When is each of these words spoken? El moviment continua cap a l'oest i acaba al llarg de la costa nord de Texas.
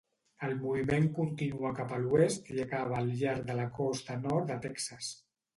El 0.45 0.53
moviment 0.61 1.05
continua 1.17 1.71
cap 1.81 1.93
a 1.97 2.01
l'oest 2.05 2.49
i 2.55 2.59
acaba 2.65 2.97
al 3.03 3.13
llarg 3.23 3.47
de 3.51 3.59
la 3.63 3.69
costa 3.81 4.21
nord 4.27 4.53
de 4.55 4.59
Texas. 4.69 5.17